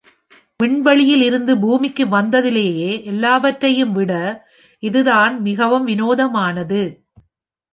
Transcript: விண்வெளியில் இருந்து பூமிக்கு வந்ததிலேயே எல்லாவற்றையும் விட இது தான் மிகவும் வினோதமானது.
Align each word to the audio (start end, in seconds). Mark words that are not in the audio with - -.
விண்வெளியில் 0.59 1.21
இருந்து 1.21 1.53
பூமிக்கு 1.57 2.03
வந்ததிலேயே 2.07 2.89
எல்லாவற்றையும் 3.03 3.91
விட 3.91 4.11
இது 4.83 5.03
தான் 5.03 5.35
மிகவும் 5.41 5.85
வினோதமானது. 5.85 6.81